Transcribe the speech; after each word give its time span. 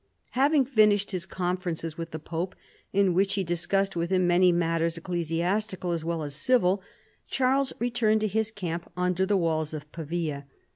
Having 0.31 0.65
finished 0.65 1.11
his 1.11 1.27
conferences 1.27 1.95
with 1.95 2.09
the 2.09 2.17
Pope, 2.17 2.55
in 2.91 3.13
which 3.13 3.35
he 3.35 3.43
discussed 3.43 3.95
with 3.95 4.09
him 4.09 4.25
many 4.25 4.51
matters 4.51 4.97
ecclesi 4.97 5.43
astical 5.43 5.93
as 5.93 6.03
well 6.03 6.23
as 6.23 6.33
civil, 6.33 6.81
Charles 7.27 7.71
returned 7.77 8.21
to 8.21 8.27
his 8.27 8.49
camp 8.49 8.91
under 8.97 9.27
the 9.27 9.37
walls 9.37 9.75
of 9.75 9.91
Pavia. 9.91 10.47